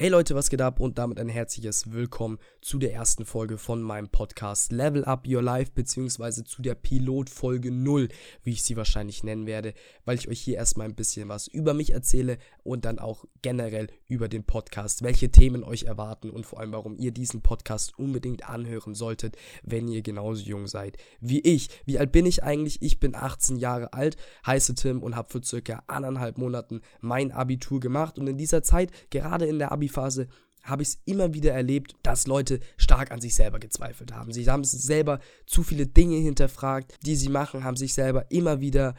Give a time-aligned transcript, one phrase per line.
[0.00, 3.82] Hey Leute, was geht ab und damit ein herzliches Willkommen zu der ersten Folge von
[3.82, 8.06] meinem Podcast Level Up Your Life beziehungsweise zu der Pilotfolge 0,
[8.44, 9.74] wie ich sie wahrscheinlich nennen werde,
[10.04, 13.88] weil ich euch hier erstmal ein bisschen was über mich erzähle und dann auch generell
[14.06, 18.48] über den Podcast, welche Themen euch erwarten und vor allem warum ihr diesen Podcast unbedingt
[18.48, 21.70] anhören solltet, wenn ihr genauso jung seid wie ich.
[21.86, 22.82] Wie alt bin ich eigentlich?
[22.82, 27.80] Ich bin 18 Jahre alt, heiße Tim und habe für circa anderthalb Monaten mein Abitur
[27.80, 30.28] gemacht und in dieser Zeit, gerade in der Abi Abi-Phase
[30.62, 34.32] habe ich es immer wieder erlebt, dass Leute stark an sich selber gezweifelt haben.
[34.32, 38.94] Sie haben selber zu viele Dinge hinterfragt, die sie machen, haben sich selber immer wieder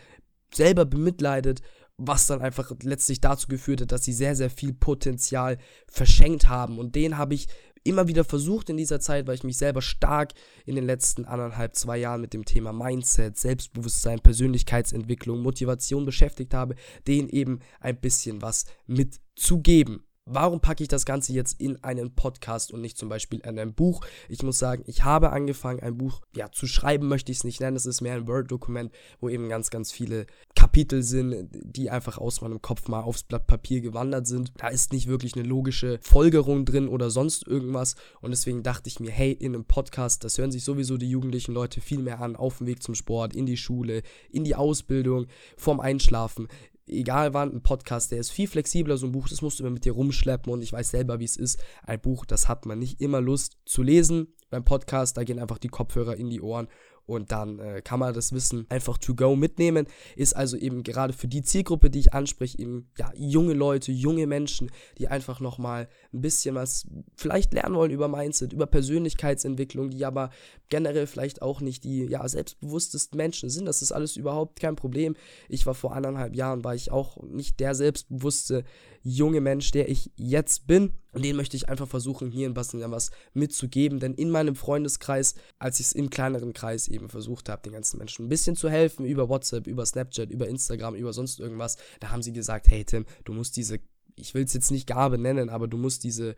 [0.51, 1.61] selber bemitleidet,
[1.97, 5.57] was dann einfach letztlich dazu geführt hat, dass sie sehr, sehr viel Potenzial
[5.87, 6.79] verschenkt haben.
[6.79, 7.47] Und den habe ich
[7.83, 10.33] immer wieder versucht in dieser Zeit, weil ich mich selber stark
[10.65, 16.75] in den letzten anderthalb, zwei Jahren mit dem Thema Mindset, Selbstbewusstsein, Persönlichkeitsentwicklung, Motivation beschäftigt habe,
[17.05, 20.03] denen eben ein bisschen was mitzugeben.
[20.31, 23.73] Warum packe ich das Ganze jetzt in einen Podcast und nicht zum Beispiel in ein
[23.73, 24.01] Buch?
[24.27, 27.59] Ich muss sagen, ich habe angefangen, ein Buch ja, zu schreiben, möchte ich es nicht
[27.61, 27.75] nennen.
[27.75, 32.41] Es ist mehr ein Word-Dokument, wo eben ganz, ganz viele Kapitel sind, die einfach aus
[32.41, 34.51] meinem Kopf mal aufs Blatt Papier gewandert sind.
[34.57, 37.95] Da ist nicht wirklich eine logische Folgerung drin oder sonst irgendwas.
[38.21, 41.55] Und deswegen dachte ich mir, hey, in einem Podcast, das hören sich sowieso die jugendlichen
[41.55, 45.25] Leute viel mehr an, auf dem Weg zum Sport, in die Schule, in die Ausbildung,
[45.57, 46.47] vorm Einschlafen
[46.89, 49.73] egal wann, ein Podcast, der ist viel flexibler, so ein Buch, das musst du immer
[49.73, 51.63] mit dir rumschleppen und ich weiß selber, wie es ist.
[51.83, 54.33] Ein Buch, das hat man nicht immer Lust zu lesen.
[54.49, 56.67] Beim Podcast, da gehen einfach die Kopfhörer in die Ohren
[57.09, 59.87] und dann äh, kann man das Wissen einfach to go mitnehmen.
[60.15, 64.27] Ist also eben gerade für die Zielgruppe, die ich anspreche, eben ja, junge Leute, junge
[64.27, 70.05] Menschen, die einfach nochmal ein bisschen was vielleicht lernen wollen über Mindset, über Persönlichkeitsentwicklung, die
[70.05, 70.29] aber
[70.69, 73.65] generell vielleicht auch nicht die ja, selbstbewusstesten Menschen sind.
[73.65, 75.15] Das ist alles überhaupt kein Problem.
[75.47, 78.63] Ich war vor anderthalb Jahren, war ich auch nicht der selbstbewusste
[79.01, 80.93] junge Mensch, der ich jetzt bin.
[81.11, 83.99] Und den möchte ich einfach versuchen, hier in Basteln was mitzugeben.
[83.99, 87.97] Denn in meinem Freundeskreis, als ich es im kleineren Kreis eben versucht habe, den ganzen
[87.97, 92.11] Menschen ein bisschen zu helfen, über WhatsApp, über Snapchat, über Instagram, über sonst irgendwas, da
[92.11, 93.79] haben sie gesagt, hey Tim, du musst diese,
[94.15, 96.35] ich will es jetzt nicht Gabe nennen, aber du musst diese,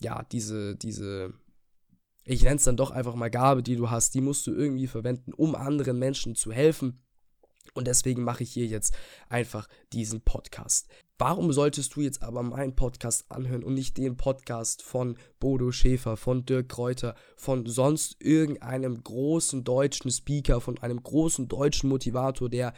[0.00, 1.32] ja, diese, diese,
[2.24, 4.86] ich nenne es dann doch einfach mal Gabe, die du hast, die musst du irgendwie
[4.86, 7.00] verwenden, um anderen Menschen zu helfen.
[7.74, 8.96] Und deswegen mache ich hier jetzt
[9.28, 10.88] einfach diesen Podcast.
[11.20, 16.16] Warum solltest du jetzt aber meinen Podcast anhören und nicht den Podcast von Bodo Schäfer,
[16.16, 22.72] von Dirk Kräuter, von sonst irgendeinem großen deutschen Speaker, von einem großen deutschen Motivator, der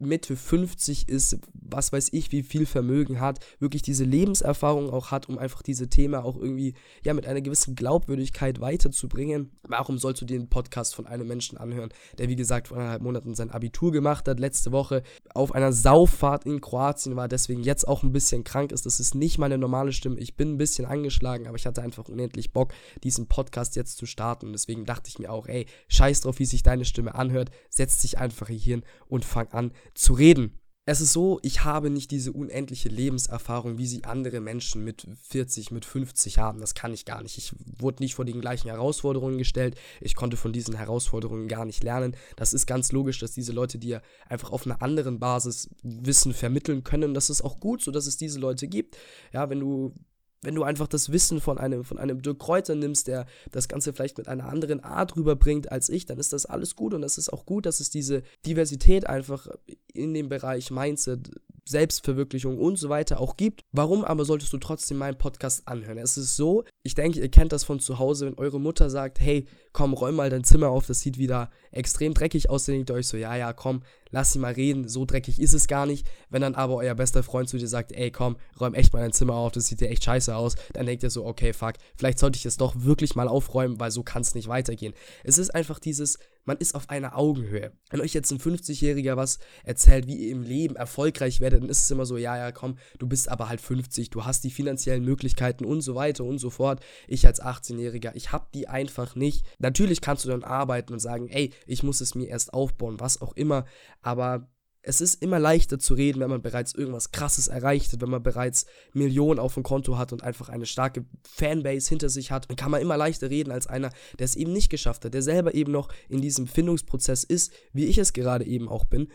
[0.00, 5.28] Mitte 50 ist, was weiß ich, wie viel Vermögen hat, wirklich diese Lebenserfahrung auch hat,
[5.28, 6.74] um einfach diese Themen auch irgendwie
[7.04, 9.50] ja mit einer gewissen Glaubwürdigkeit weiterzubringen.
[9.62, 13.34] Warum sollst du den Podcast von einem Menschen anhören, der wie gesagt vor eineinhalb Monaten
[13.34, 15.02] sein Abitur gemacht hat, letzte Woche
[15.34, 18.86] auf einer Sauffahrt in Kroatien war, deswegen jetzt auch ein bisschen krank ist.
[18.86, 20.18] Das ist nicht meine normale Stimme.
[20.18, 22.72] Ich bin ein bisschen angeschlagen, aber ich hatte einfach unendlich Bock,
[23.04, 24.46] diesen Podcast jetzt zu starten.
[24.46, 27.98] Und deswegen dachte ich mir auch, ey, scheiß drauf, wie sich deine Stimme anhört, setz
[27.98, 30.60] dich einfach hier hin und fang an, zu reden.
[30.86, 35.70] Es ist so, ich habe nicht diese unendliche Lebenserfahrung, wie sie andere Menschen mit 40,
[35.70, 36.58] mit 50 haben.
[36.58, 37.38] Das kann ich gar nicht.
[37.38, 39.76] Ich wurde nicht vor den gleichen Herausforderungen gestellt.
[40.00, 42.16] Ich konnte von diesen Herausforderungen gar nicht lernen.
[42.34, 46.82] Das ist ganz logisch, dass diese Leute dir einfach auf einer anderen Basis Wissen vermitteln
[46.82, 47.14] können.
[47.14, 48.96] Das ist auch gut so, dass es diese Leute gibt.
[49.32, 49.94] Ja, wenn du
[50.42, 53.92] wenn du einfach das Wissen von einem, von einem Dirk Kräuter nimmst, der das Ganze
[53.92, 57.18] vielleicht mit einer anderen Art rüberbringt als ich, dann ist das alles gut und es
[57.18, 59.48] ist auch gut, dass es diese Diversität einfach
[59.92, 61.30] in dem Bereich Mindset,
[61.70, 63.62] Selbstverwirklichung und so weiter auch gibt.
[63.72, 65.98] Warum aber solltest du trotzdem meinen Podcast anhören?
[65.98, 69.20] Es ist so, ich denke, ihr kennt das von zu Hause, wenn eure Mutter sagt,
[69.20, 72.90] hey, komm, räum mal dein Zimmer auf, das sieht wieder extrem dreckig aus, dann denkt
[72.90, 75.86] ihr euch so, ja, ja, komm, lass sie mal reden, so dreckig ist es gar
[75.86, 76.06] nicht.
[76.28, 79.12] Wenn dann aber euer bester Freund zu dir sagt, ey, komm, räum echt mal dein
[79.12, 82.18] Zimmer auf, das sieht dir echt scheiße aus, dann denkt ihr so, okay, fuck, vielleicht
[82.18, 84.94] sollte ich es doch wirklich mal aufräumen, weil so kann es nicht weitergehen.
[85.24, 87.72] Es ist einfach dieses, man ist auf einer Augenhöhe.
[87.90, 91.82] Wenn euch jetzt ein 50-Jähriger was erzählt, wie ihr im Leben erfolgreich werdet, dann ist
[91.82, 95.04] es immer so, ja, ja, komm, du bist aber halt 50, du hast die finanziellen
[95.04, 96.80] Möglichkeiten und so weiter und so fort.
[97.06, 99.44] Ich als 18-Jähriger, ich hab die einfach nicht.
[99.58, 103.20] Natürlich kannst du dann arbeiten und sagen, ey, ich muss es mir erst aufbauen, was
[103.20, 103.64] auch immer,
[104.02, 104.48] aber
[104.82, 108.22] es ist immer leichter zu reden, wenn man bereits irgendwas Krasses erreicht hat, wenn man
[108.22, 112.48] bereits Millionen auf dem Konto hat und einfach eine starke Fanbase hinter sich hat.
[112.48, 115.22] Dann kann man immer leichter reden als einer, der es eben nicht geschafft hat, der
[115.22, 119.08] selber eben noch in diesem Findungsprozess ist, wie ich es gerade eben auch bin.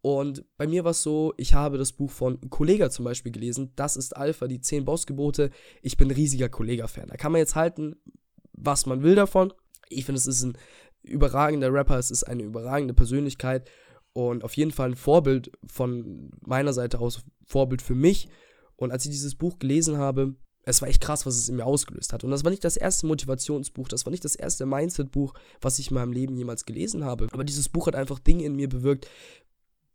[0.00, 3.72] Und bei mir war es so, ich habe das Buch von Kollega zum Beispiel gelesen.
[3.76, 5.50] Das ist Alpha, die 10 Bossgebote.
[5.80, 7.06] Ich bin riesiger Kollega-Fan.
[7.06, 7.94] Da kann man jetzt halten,
[8.52, 9.52] was man will davon.
[9.88, 10.58] Ich finde, es ist ein
[11.04, 13.68] überragender Rapper, es ist eine überragende Persönlichkeit
[14.12, 18.28] und auf jeden Fall ein Vorbild von meiner Seite aus, Vorbild für mich.
[18.76, 21.66] Und als ich dieses Buch gelesen habe, es war echt krass, was es in mir
[21.66, 22.22] ausgelöst hat.
[22.24, 25.90] Und das war nicht das erste Motivationsbuch, das war nicht das erste Mindset-Buch, was ich
[25.90, 27.28] in meinem Leben jemals gelesen habe.
[27.32, 29.08] Aber dieses Buch hat einfach Dinge in mir bewirkt,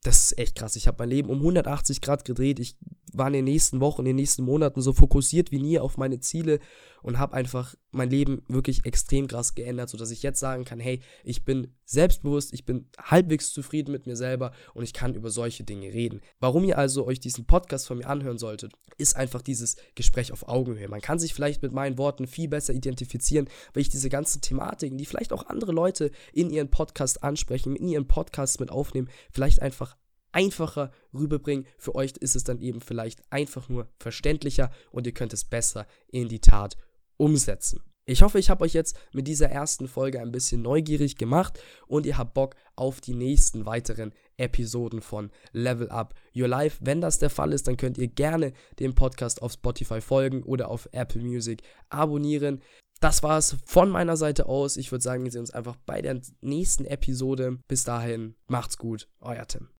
[0.03, 0.75] das ist echt krass.
[0.75, 2.59] Ich habe mein Leben um 180 Grad gedreht.
[2.59, 2.75] Ich
[3.17, 6.19] war in den nächsten Wochen, in den nächsten Monaten so fokussiert wie nie auf meine
[6.19, 6.59] Ziele
[7.01, 11.01] und habe einfach mein Leben wirklich extrem krass geändert, sodass ich jetzt sagen kann, hey,
[11.23, 15.63] ich bin selbstbewusst, ich bin halbwegs zufrieden mit mir selber und ich kann über solche
[15.63, 16.21] Dinge reden.
[16.39, 20.47] Warum ihr also euch diesen Podcast von mir anhören solltet, ist einfach dieses Gespräch auf
[20.47, 20.89] Augenhöhe.
[20.89, 24.97] Man kann sich vielleicht mit meinen Worten viel besser identifizieren, weil ich diese ganzen Thematiken,
[24.97, 29.61] die vielleicht auch andere Leute in ihren Podcast ansprechen, in ihren Podcast mit aufnehmen, vielleicht
[29.61, 29.95] einfach
[30.31, 31.65] einfacher rüberbringen.
[31.77, 35.87] Für euch ist es dann eben vielleicht einfach nur verständlicher und ihr könnt es besser
[36.07, 36.77] in die Tat
[37.17, 37.81] umsetzen.
[38.09, 42.05] Ich hoffe, ich habe euch jetzt mit dieser ersten Folge ein bisschen neugierig gemacht und
[42.05, 46.77] ihr habt Bock auf die nächsten weiteren Episoden von Level Up Your Life.
[46.79, 50.69] Wenn das der Fall ist, dann könnt ihr gerne dem Podcast auf Spotify folgen oder
[50.69, 52.61] auf Apple Music abonnieren.
[53.01, 54.77] Das war es von meiner Seite aus.
[54.77, 57.59] Ich würde sagen, wir sehen uns einfach bei der nächsten Episode.
[57.67, 59.67] Bis dahin, macht's gut, euer Tim.